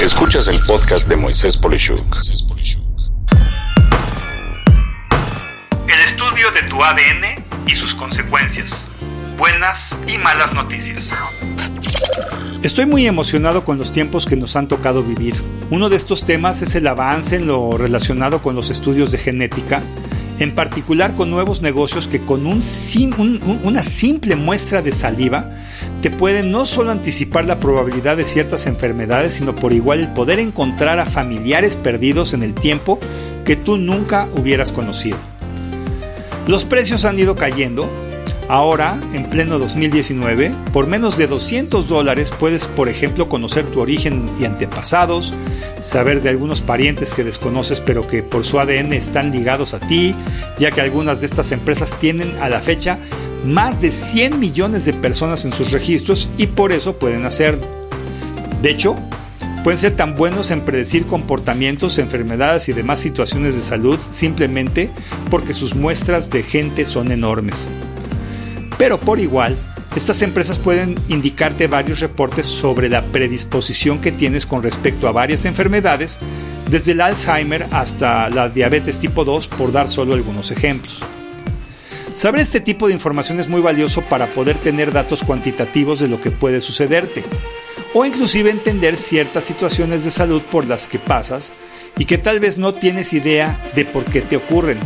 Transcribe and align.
Escuchas 0.00 0.46
el 0.46 0.60
podcast 0.62 1.08
de 1.08 1.16
Moisés 1.16 1.56
Polishuk. 1.56 2.16
El 5.88 6.00
estudio 6.00 6.52
de 6.52 6.62
tu 6.68 6.82
ADN 6.82 7.44
y 7.66 7.74
sus 7.74 7.96
consecuencias. 7.96 8.72
Buenas 9.36 9.96
y 10.06 10.16
malas 10.16 10.54
noticias. 10.54 11.08
Estoy 12.62 12.86
muy 12.86 13.06
emocionado 13.06 13.64
con 13.64 13.76
los 13.76 13.90
tiempos 13.90 14.26
que 14.26 14.36
nos 14.36 14.54
han 14.54 14.68
tocado 14.68 15.02
vivir. 15.02 15.34
Uno 15.70 15.88
de 15.88 15.96
estos 15.96 16.24
temas 16.24 16.62
es 16.62 16.76
el 16.76 16.86
avance 16.86 17.34
en 17.36 17.48
lo 17.48 17.76
relacionado 17.76 18.40
con 18.40 18.54
los 18.54 18.70
estudios 18.70 19.10
de 19.10 19.18
genética, 19.18 19.82
en 20.38 20.54
particular 20.54 21.14
con 21.14 21.30
nuevos 21.30 21.62
negocios 21.62 22.06
que 22.06 22.20
con 22.20 22.46
un 22.46 22.62
una 23.64 23.82
simple 23.82 24.36
muestra 24.36 24.82
de 24.82 24.92
saliva 24.92 25.50
te 26.02 26.10
pueden 26.10 26.50
no 26.52 26.66
solo 26.66 26.90
anticipar 26.90 27.44
la 27.44 27.58
probabilidad 27.58 28.16
de 28.16 28.24
ciertas 28.24 28.66
enfermedades, 28.66 29.34
sino 29.34 29.54
por 29.54 29.72
igual 29.72 30.00
el 30.00 30.08
poder 30.08 30.38
encontrar 30.38 30.98
a 30.98 31.06
familiares 31.06 31.76
perdidos 31.76 32.34
en 32.34 32.42
el 32.42 32.54
tiempo 32.54 33.00
que 33.44 33.56
tú 33.56 33.78
nunca 33.78 34.28
hubieras 34.36 34.72
conocido. 34.72 35.18
Los 36.46 36.64
precios 36.64 37.04
han 37.04 37.18
ido 37.18 37.36
cayendo 37.36 37.90
Ahora, 38.48 38.98
en 39.12 39.28
pleno 39.28 39.58
2019, 39.58 40.54
por 40.72 40.86
menos 40.86 41.18
de 41.18 41.26
200 41.26 41.86
dólares 41.86 42.32
puedes, 42.36 42.64
por 42.64 42.88
ejemplo, 42.88 43.28
conocer 43.28 43.66
tu 43.66 43.80
origen 43.80 44.30
y 44.40 44.46
antepasados, 44.46 45.34
saber 45.82 46.22
de 46.22 46.30
algunos 46.30 46.62
parientes 46.62 47.12
que 47.12 47.24
desconoces 47.24 47.82
pero 47.82 48.06
que 48.06 48.22
por 48.22 48.46
su 48.46 48.58
ADN 48.58 48.94
están 48.94 49.32
ligados 49.32 49.74
a 49.74 49.80
ti, 49.80 50.14
ya 50.58 50.70
que 50.70 50.80
algunas 50.80 51.20
de 51.20 51.26
estas 51.26 51.52
empresas 51.52 51.90
tienen 52.00 52.34
a 52.40 52.48
la 52.48 52.60
fecha 52.60 52.98
más 53.44 53.82
de 53.82 53.90
100 53.90 54.40
millones 54.40 54.86
de 54.86 54.94
personas 54.94 55.44
en 55.44 55.52
sus 55.52 55.70
registros 55.70 56.30
y 56.38 56.46
por 56.46 56.72
eso 56.72 56.98
pueden 56.98 57.26
hacer. 57.26 57.58
De 58.62 58.70
hecho, 58.70 58.96
pueden 59.62 59.78
ser 59.78 59.94
tan 59.94 60.16
buenos 60.16 60.50
en 60.50 60.62
predecir 60.62 61.04
comportamientos, 61.04 61.98
enfermedades 61.98 62.70
y 62.70 62.72
demás 62.72 62.98
situaciones 63.00 63.54
de 63.54 63.60
salud 63.60 64.00
simplemente 64.08 64.90
porque 65.30 65.52
sus 65.52 65.74
muestras 65.74 66.30
de 66.30 66.42
gente 66.42 66.86
son 66.86 67.12
enormes. 67.12 67.68
Pero 68.78 68.98
por 68.98 69.18
igual, 69.18 69.56
estas 69.96 70.22
empresas 70.22 70.58
pueden 70.58 70.96
indicarte 71.08 71.66
varios 71.66 71.98
reportes 71.98 72.46
sobre 72.46 72.88
la 72.88 73.04
predisposición 73.04 74.00
que 74.00 74.12
tienes 74.12 74.46
con 74.46 74.62
respecto 74.62 75.08
a 75.08 75.12
varias 75.12 75.44
enfermedades, 75.44 76.20
desde 76.70 76.92
el 76.92 77.00
Alzheimer 77.00 77.66
hasta 77.72 78.30
la 78.30 78.48
diabetes 78.48 78.98
tipo 78.98 79.24
2, 79.24 79.48
por 79.48 79.72
dar 79.72 79.88
solo 79.88 80.14
algunos 80.14 80.52
ejemplos. 80.52 81.02
Saber 82.14 82.40
este 82.40 82.60
tipo 82.60 82.86
de 82.86 82.94
información 82.94 83.40
es 83.40 83.48
muy 83.48 83.60
valioso 83.60 84.02
para 84.02 84.32
poder 84.32 84.58
tener 84.58 84.92
datos 84.92 85.22
cuantitativos 85.22 86.00
de 86.00 86.08
lo 86.08 86.20
que 86.20 86.30
puede 86.30 86.60
sucederte, 86.60 87.24
o 87.94 88.04
inclusive 88.04 88.50
entender 88.50 88.96
ciertas 88.96 89.44
situaciones 89.44 90.04
de 90.04 90.10
salud 90.10 90.42
por 90.42 90.66
las 90.66 90.88
que 90.88 90.98
pasas 90.98 91.52
y 91.96 92.04
que 92.04 92.18
tal 92.18 92.38
vez 92.38 92.58
no 92.58 92.72
tienes 92.72 93.12
idea 93.12 93.70
de 93.74 93.84
por 93.84 94.04
qué 94.04 94.20
te 94.20 94.36
ocurren, 94.36 94.78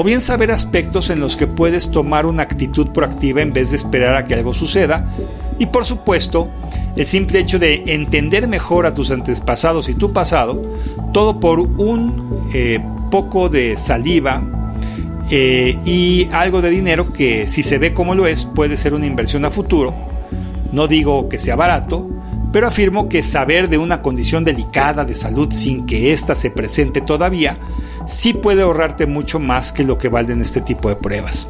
o 0.00 0.02
bien 0.02 0.22
saber 0.22 0.50
aspectos 0.50 1.10
en 1.10 1.20
los 1.20 1.36
que 1.36 1.46
puedes 1.46 1.90
tomar 1.90 2.24
una 2.24 2.42
actitud 2.42 2.88
proactiva 2.88 3.42
en 3.42 3.52
vez 3.52 3.68
de 3.68 3.76
esperar 3.76 4.14
a 4.14 4.24
que 4.24 4.32
algo 4.32 4.54
suceda, 4.54 5.14
y 5.58 5.66
por 5.66 5.84
supuesto, 5.84 6.48
el 6.96 7.04
simple 7.04 7.38
hecho 7.38 7.58
de 7.58 7.82
entender 7.86 8.48
mejor 8.48 8.86
a 8.86 8.94
tus 8.94 9.10
antepasados 9.10 9.90
y 9.90 9.94
tu 9.94 10.14
pasado, 10.14 10.62
todo 11.12 11.38
por 11.38 11.60
un 11.60 12.48
eh, 12.54 12.80
poco 13.10 13.50
de 13.50 13.76
saliva 13.76 14.42
eh, 15.28 15.78
y 15.84 16.30
algo 16.32 16.62
de 16.62 16.70
dinero 16.70 17.12
que 17.12 17.46
si 17.46 17.62
se 17.62 17.76
ve 17.76 17.92
como 17.92 18.14
lo 18.14 18.26
es 18.26 18.46
puede 18.46 18.78
ser 18.78 18.94
una 18.94 19.04
inversión 19.04 19.44
a 19.44 19.50
futuro. 19.50 19.94
No 20.72 20.88
digo 20.88 21.28
que 21.28 21.38
sea 21.38 21.56
barato, 21.56 22.08
pero 22.54 22.68
afirmo 22.68 23.06
que 23.10 23.22
saber 23.22 23.68
de 23.68 23.76
una 23.76 24.00
condición 24.00 24.44
delicada 24.44 25.04
de 25.04 25.14
salud 25.14 25.48
sin 25.52 25.84
que 25.84 26.10
ésta 26.14 26.34
se 26.34 26.50
presente 26.50 27.02
todavía 27.02 27.58
sí 28.10 28.34
puede 28.34 28.62
ahorrarte 28.62 29.06
mucho 29.06 29.38
más 29.38 29.72
que 29.72 29.84
lo 29.84 29.96
que 29.96 30.08
valen 30.08 30.42
este 30.42 30.60
tipo 30.60 30.88
de 30.88 30.96
pruebas. 30.96 31.46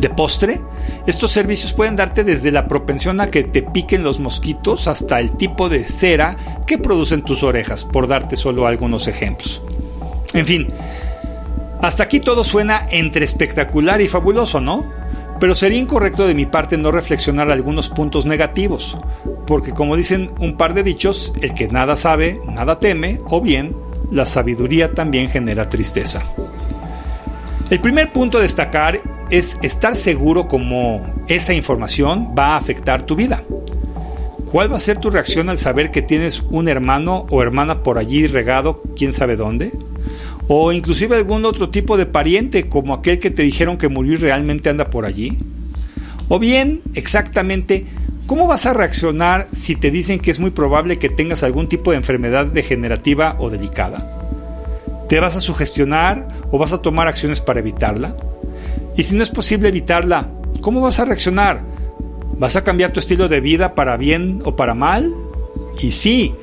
De 0.00 0.10
postre, 0.10 0.60
estos 1.06 1.30
servicios 1.30 1.72
pueden 1.72 1.96
darte 1.96 2.24
desde 2.24 2.50
la 2.52 2.68
propensión 2.68 3.20
a 3.20 3.30
que 3.30 3.44
te 3.44 3.62
piquen 3.62 4.02
los 4.02 4.18
mosquitos 4.18 4.88
hasta 4.88 5.20
el 5.20 5.30
tipo 5.30 5.68
de 5.68 5.84
cera 5.84 6.36
que 6.66 6.78
producen 6.78 7.22
tus 7.22 7.42
orejas, 7.42 7.84
por 7.84 8.08
darte 8.08 8.36
solo 8.36 8.66
algunos 8.66 9.06
ejemplos. 9.06 9.62
En 10.34 10.44
fin, 10.44 10.66
hasta 11.80 12.02
aquí 12.02 12.20
todo 12.20 12.44
suena 12.44 12.86
entre 12.90 13.24
espectacular 13.24 14.00
y 14.00 14.08
fabuloso, 14.08 14.60
¿no? 14.60 14.92
Pero 15.38 15.54
sería 15.54 15.78
incorrecto 15.78 16.26
de 16.26 16.34
mi 16.34 16.46
parte 16.46 16.76
no 16.76 16.90
reflexionar 16.90 17.50
algunos 17.50 17.88
puntos 17.88 18.26
negativos, 18.26 18.98
porque 19.46 19.72
como 19.72 19.96
dicen 19.96 20.32
un 20.40 20.56
par 20.56 20.74
de 20.74 20.82
dichos, 20.82 21.32
el 21.42 21.54
que 21.54 21.68
nada 21.68 21.96
sabe, 21.96 22.40
nada 22.46 22.80
teme, 22.80 23.20
o 23.24 23.40
bien, 23.40 23.74
la 24.10 24.26
sabiduría 24.26 24.92
también 24.92 25.28
genera 25.28 25.68
tristeza. 25.68 26.22
El 27.70 27.80
primer 27.80 28.12
punto 28.12 28.38
a 28.38 28.42
destacar 28.42 29.00
es 29.30 29.58
estar 29.62 29.96
seguro 29.96 30.46
cómo 30.46 31.04
esa 31.26 31.52
información 31.52 32.32
va 32.38 32.54
a 32.54 32.56
afectar 32.58 33.02
tu 33.02 33.16
vida. 33.16 33.42
¿Cuál 34.50 34.72
va 34.72 34.76
a 34.76 34.80
ser 34.80 34.98
tu 34.98 35.10
reacción 35.10 35.48
al 35.48 35.58
saber 35.58 35.90
que 35.90 36.00
tienes 36.00 36.42
un 36.50 36.68
hermano 36.68 37.26
o 37.30 37.42
hermana 37.42 37.82
por 37.82 37.98
allí 37.98 38.26
regado, 38.28 38.82
quién 38.96 39.12
sabe 39.12 39.36
dónde? 39.36 39.72
O 40.46 40.72
inclusive 40.72 41.16
algún 41.16 41.44
otro 41.44 41.70
tipo 41.70 41.96
de 41.96 42.06
pariente 42.06 42.68
como 42.68 42.94
aquel 42.94 43.18
que 43.18 43.32
te 43.32 43.42
dijeron 43.42 43.76
que 43.76 43.88
murió 43.88 44.14
y 44.14 44.18
realmente 44.18 44.70
anda 44.70 44.88
por 44.88 45.04
allí. 45.04 45.36
O 46.28 46.38
bien, 46.38 46.82
exactamente, 46.94 47.86
¿Cómo 48.26 48.48
vas 48.48 48.66
a 48.66 48.74
reaccionar 48.74 49.46
si 49.52 49.76
te 49.76 49.92
dicen 49.92 50.18
que 50.18 50.32
es 50.32 50.40
muy 50.40 50.50
probable 50.50 50.98
que 50.98 51.08
tengas 51.08 51.44
algún 51.44 51.68
tipo 51.68 51.92
de 51.92 51.98
enfermedad 51.98 52.46
degenerativa 52.46 53.36
o 53.38 53.50
delicada? 53.50 54.18
¿Te 55.08 55.20
vas 55.20 55.36
a 55.36 55.40
sugestionar 55.40 56.26
o 56.50 56.58
vas 56.58 56.72
a 56.72 56.82
tomar 56.82 57.06
acciones 57.06 57.40
para 57.40 57.60
evitarla? 57.60 58.16
Y 58.96 59.04
si 59.04 59.14
no 59.14 59.22
es 59.22 59.30
posible 59.30 59.68
evitarla, 59.68 60.28
¿cómo 60.60 60.80
vas 60.80 60.98
a 60.98 61.04
reaccionar? 61.04 61.62
¿Vas 62.36 62.56
a 62.56 62.64
cambiar 62.64 62.90
tu 62.90 62.98
estilo 62.98 63.28
de 63.28 63.40
vida 63.40 63.76
para 63.76 63.96
bien 63.96 64.40
o 64.44 64.56
para 64.56 64.74
mal? 64.74 65.14
Y 65.78 65.92
sí, 65.92 66.34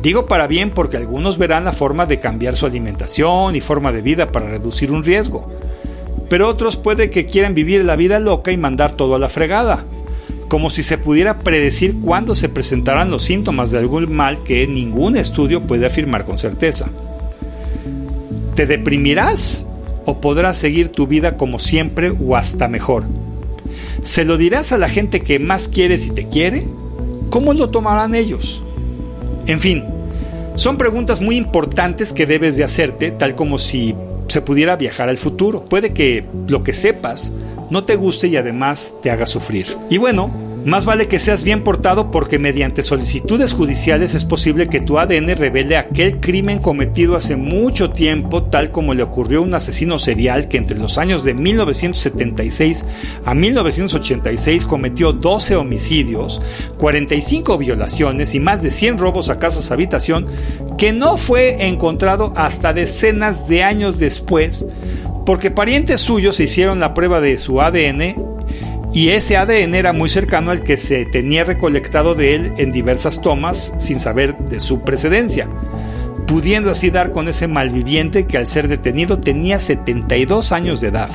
digo 0.00 0.26
para 0.26 0.46
bien 0.46 0.70
porque 0.70 0.96
algunos 0.96 1.38
verán 1.38 1.64
la 1.64 1.72
forma 1.72 2.06
de 2.06 2.20
cambiar 2.20 2.54
su 2.54 2.66
alimentación 2.66 3.56
y 3.56 3.60
forma 3.60 3.90
de 3.90 4.02
vida 4.02 4.30
para 4.30 4.46
reducir 4.46 4.92
un 4.92 5.02
riesgo. 5.02 5.48
Pero 6.28 6.46
otros 6.46 6.76
puede 6.76 7.10
que 7.10 7.26
quieran 7.26 7.56
vivir 7.56 7.84
la 7.84 7.96
vida 7.96 8.20
loca 8.20 8.52
y 8.52 8.56
mandar 8.56 8.92
todo 8.92 9.16
a 9.16 9.18
la 9.18 9.28
fregada 9.28 9.84
como 10.52 10.68
si 10.68 10.82
se 10.82 10.98
pudiera 10.98 11.38
predecir 11.38 11.98
cuándo 11.98 12.34
se 12.34 12.50
presentarán 12.50 13.10
los 13.10 13.22
síntomas 13.22 13.70
de 13.70 13.78
algún 13.78 14.12
mal 14.12 14.42
que 14.42 14.68
ningún 14.68 15.16
estudio 15.16 15.62
puede 15.62 15.86
afirmar 15.86 16.26
con 16.26 16.36
certeza. 16.36 16.90
¿Te 18.54 18.66
deprimirás 18.66 19.64
o 20.04 20.20
podrás 20.20 20.58
seguir 20.58 20.90
tu 20.90 21.06
vida 21.06 21.38
como 21.38 21.58
siempre 21.58 22.10
o 22.10 22.36
hasta 22.36 22.68
mejor? 22.68 23.04
¿Se 24.02 24.26
lo 24.26 24.36
dirás 24.36 24.72
a 24.72 24.78
la 24.78 24.90
gente 24.90 25.22
que 25.22 25.38
más 25.38 25.68
quieres 25.68 26.06
y 26.06 26.10
te 26.10 26.28
quiere? 26.28 26.66
¿Cómo 27.30 27.54
lo 27.54 27.70
tomarán 27.70 28.14
ellos? 28.14 28.62
En 29.46 29.58
fin, 29.58 29.84
son 30.54 30.76
preguntas 30.76 31.22
muy 31.22 31.36
importantes 31.36 32.12
que 32.12 32.26
debes 32.26 32.58
de 32.58 32.64
hacerte, 32.64 33.10
tal 33.10 33.34
como 33.34 33.56
si 33.56 33.94
se 34.28 34.42
pudiera 34.42 34.76
viajar 34.76 35.08
al 35.08 35.16
futuro. 35.16 35.64
Puede 35.64 35.94
que 35.94 36.26
lo 36.46 36.62
que 36.62 36.74
sepas 36.74 37.32
no 37.72 37.84
te 37.84 37.96
guste 37.96 38.28
y 38.28 38.36
además 38.36 38.94
te 39.02 39.10
haga 39.10 39.24
sufrir. 39.24 39.66
Y 39.88 39.96
bueno, 39.96 40.30
más 40.66 40.84
vale 40.84 41.08
que 41.08 41.18
seas 41.18 41.42
bien 41.42 41.64
portado 41.64 42.10
porque 42.10 42.38
mediante 42.38 42.82
solicitudes 42.82 43.54
judiciales 43.54 44.14
es 44.14 44.26
posible 44.26 44.66
que 44.66 44.82
tu 44.82 44.98
ADN 44.98 45.34
revele 45.36 45.78
aquel 45.78 46.20
crimen 46.20 46.58
cometido 46.58 47.16
hace 47.16 47.34
mucho 47.34 47.88
tiempo, 47.88 48.42
tal 48.42 48.72
como 48.72 48.92
le 48.92 49.02
ocurrió 49.02 49.38
a 49.38 49.42
un 49.42 49.54
asesino 49.54 49.98
serial 49.98 50.48
que 50.48 50.58
entre 50.58 50.78
los 50.78 50.98
años 50.98 51.24
de 51.24 51.32
1976 51.32 52.84
a 53.24 53.32
1986 53.34 54.66
cometió 54.66 55.14
12 55.14 55.56
homicidios, 55.56 56.42
45 56.76 57.56
violaciones 57.56 58.34
y 58.34 58.40
más 58.40 58.62
de 58.62 58.70
100 58.70 58.98
robos 58.98 59.30
a 59.30 59.38
casas 59.38 59.70
habitación, 59.70 60.26
que 60.76 60.92
no 60.92 61.16
fue 61.16 61.68
encontrado 61.68 62.34
hasta 62.36 62.74
decenas 62.74 63.48
de 63.48 63.62
años 63.62 63.98
después, 63.98 64.66
porque 65.24 65.50
parientes 65.50 66.00
suyos 66.00 66.40
hicieron 66.40 66.80
la 66.80 66.94
prueba 66.94 67.20
de 67.20 67.38
su 67.38 67.60
ADN 67.60 68.14
y 68.92 69.08
ese 69.10 69.36
ADN 69.36 69.74
era 69.74 69.92
muy 69.92 70.08
cercano 70.08 70.50
al 70.50 70.62
que 70.62 70.76
se 70.76 71.06
tenía 71.06 71.44
recolectado 71.44 72.14
de 72.14 72.34
él 72.34 72.52
en 72.58 72.72
diversas 72.72 73.20
tomas 73.20 73.72
sin 73.78 73.98
saber 73.98 74.36
de 74.36 74.60
su 74.60 74.82
precedencia, 74.82 75.48
pudiendo 76.26 76.70
así 76.70 76.90
dar 76.90 77.10
con 77.10 77.28
ese 77.28 77.48
malviviente 77.48 78.26
que 78.26 78.36
al 78.36 78.46
ser 78.46 78.68
detenido 78.68 79.18
tenía 79.18 79.58
72 79.58 80.52
años 80.52 80.80
de 80.80 80.88
edad. 80.88 81.10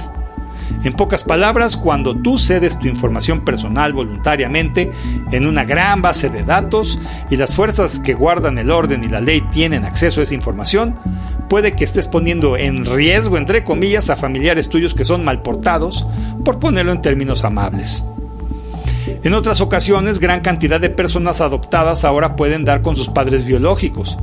En 0.83 0.93
pocas 0.93 1.23
palabras, 1.23 1.77
cuando 1.77 2.15
tú 2.15 2.37
cedes 2.37 2.79
tu 2.79 2.87
información 2.87 3.45
personal 3.45 3.93
voluntariamente 3.93 4.91
en 5.31 5.45
una 5.45 5.63
gran 5.63 6.01
base 6.01 6.29
de 6.29 6.43
datos 6.43 6.99
y 7.29 7.35
las 7.35 7.55
fuerzas 7.55 7.99
que 7.99 8.13
guardan 8.13 8.57
el 8.57 8.71
orden 8.71 9.03
y 9.03 9.07
la 9.07 9.21
ley 9.21 9.41
tienen 9.51 9.85
acceso 9.85 10.19
a 10.19 10.23
esa 10.23 10.35
información, 10.35 10.95
puede 11.49 11.73
que 11.73 11.83
estés 11.83 12.07
poniendo 12.07 12.57
en 12.57 12.85
riesgo, 12.85 13.37
entre 13.37 13.63
comillas, 13.63 14.09
a 14.09 14.15
familiares 14.15 14.69
tuyos 14.69 14.93
que 14.93 15.05
son 15.05 15.23
mal 15.23 15.41
portados, 15.41 16.05
por 16.43 16.59
ponerlo 16.59 16.91
en 16.91 17.01
términos 17.01 17.43
amables. 17.43 18.03
En 19.23 19.33
otras 19.33 19.61
ocasiones, 19.61 20.19
gran 20.19 20.41
cantidad 20.41 20.79
de 20.79 20.89
personas 20.89 21.41
adoptadas 21.41 22.05
ahora 22.05 22.35
pueden 22.35 22.65
dar 22.65 22.81
con 22.81 22.95
sus 22.95 23.09
padres 23.09 23.43
biológicos, 23.43 24.17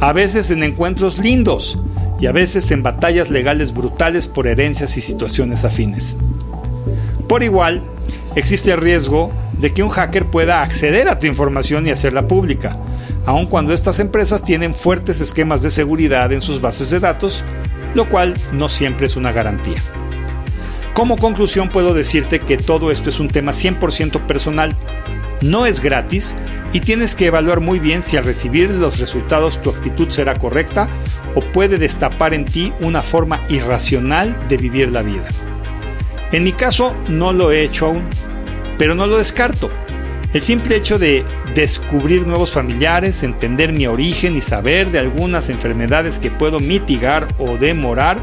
a 0.00 0.12
veces 0.12 0.50
en 0.50 0.62
encuentros 0.62 1.18
lindos 1.18 1.78
y 2.20 2.26
a 2.26 2.32
veces 2.32 2.70
en 2.70 2.82
batallas 2.82 3.30
legales 3.30 3.72
brutales 3.72 4.26
por 4.26 4.46
herencias 4.46 4.96
y 4.96 5.00
situaciones 5.00 5.64
afines. 5.64 6.16
Por 7.28 7.42
igual, 7.42 7.82
existe 8.34 8.72
el 8.72 8.80
riesgo 8.80 9.30
de 9.52 9.72
que 9.72 9.82
un 9.82 9.90
hacker 9.90 10.26
pueda 10.26 10.62
acceder 10.62 11.08
a 11.08 11.18
tu 11.18 11.26
información 11.26 11.86
y 11.86 11.90
hacerla 11.90 12.26
pública, 12.26 12.76
aun 13.26 13.46
cuando 13.46 13.72
estas 13.72 14.00
empresas 14.00 14.42
tienen 14.42 14.74
fuertes 14.74 15.20
esquemas 15.20 15.62
de 15.62 15.70
seguridad 15.70 16.32
en 16.32 16.40
sus 16.40 16.60
bases 16.60 16.90
de 16.90 17.00
datos, 17.00 17.44
lo 17.94 18.08
cual 18.08 18.36
no 18.52 18.68
siempre 18.68 19.06
es 19.06 19.16
una 19.16 19.32
garantía. 19.32 19.82
Como 20.94 21.16
conclusión 21.16 21.68
puedo 21.68 21.94
decirte 21.94 22.40
que 22.40 22.58
todo 22.58 22.90
esto 22.90 23.08
es 23.08 23.20
un 23.20 23.28
tema 23.28 23.52
100% 23.52 24.26
personal, 24.26 24.74
no 25.40 25.64
es 25.66 25.80
gratis 25.80 26.36
y 26.72 26.80
tienes 26.80 27.14
que 27.14 27.26
evaluar 27.26 27.60
muy 27.60 27.78
bien 27.78 28.02
si 28.02 28.16
al 28.16 28.24
recibir 28.24 28.70
los 28.70 28.98
resultados 28.98 29.60
tu 29.62 29.70
actitud 29.70 30.10
será 30.10 30.38
correcta 30.38 30.88
o 31.34 31.40
puede 31.40 31.78
destapar 31.78 32.34
en 32.34 32.44
ti 32.44 32.72
una 32.80 33.02
forma 33.02 33.40
irracional 33.48 34.36
de 34.48 34.56
vivir 34.56 34.90
la 34.90 35.02
vida. 35.02 35.28
En 36.32 36.44
mi 36.44 36.52
caso 36.52 36.94
no 37.08 37.32
lo 37.32 37.50
he 37.50 37.62
hecho 37.62 37.86
aún, 37.86 38.08
pero 38.78 38.94
no 38.94 39.06
lo 39.06 39.18
descarto. 39.18 39.70
El 40.32 40.40
simple 40.40 40.76
hecho 40.76 40.98
de 40.98 41.24
descubrir 41.54 42.24
nuevos 42.24 42.52
familiares, 42.52 43.24
entender 43.24 43.72
mi 43.72 43.88
origen 43.88 44.36
y 44.36 44.40
saber 44.40 44.90
de 44.90 45.00
algunas 45.00 45.48
enfermedades 45.48 46.20
que 46.20 46.30
puedo 46.30 46.60
mitigar 46.60 47.26
o 47.38 47.56
demorar 47.56 48.18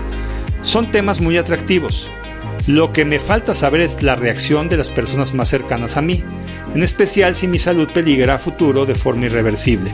son 0.61 0.89
temas 0.89 1.19
muy 1.19 1.37
atractivos. 1.37 2.09
Lo 2.65 2.93
que 2.93 3.03
me 3.03 3.19
falta 3.19 3.53
saber 3.53 3.81
es 3.81 4.03
la 4.03 4.15
reacción 4.15 4.69
de 4.69 4.77
las 4.77 4.89
personas 4.89 5.33
más 5.33 5.49
cercanas 5.49 5.97
a 5.97 6.01
mí, 6.01 6.23
en 6.73 6.81
especial 6.81 7.35
si 7.35 7.47
mi 7.47 7.57
salud 7.57 7.89
peligra 7.93 8.35
a 8.35 8.39
futuro 8.39 8.85
de 8.85 8.95
forma 8.95 9.25
irreversible. 9.25 9.93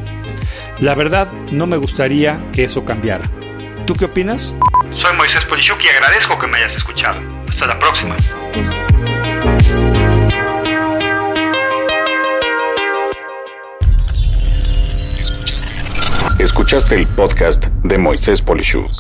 La 0.80 0.94
verdad, 0.94 1.31
no 1.51 1.65
me 1.65 1.77
gustaría 1.77 2.44
que 2.51 2.63
eso 2.63 2.86
cambiara. 2.86 3.30
¿Tú 3.86 3.95
qué 3.95 4.06
opinas? 4.06 4.56
Soy 4.92 5.15
Moisés 5.15 5.45
Polishuk 5.45 5.83
y 5.83 5.88
agradezco 5.88 6.38
que 6.38 6.48
me 6.48 6.57
hayas 6.57 6.75
escuchado. 6.75 7.21
Hasta 7.48 7.65
la 7.65 7.80
próxima. 7.80 8.18
Escuchaste 16.43 16.95
el 16.95 17.07
podcast 17.07 17.67
de 17.85 17.97
Moisés 17.97 18.41
Polishuk. 18.41 18.91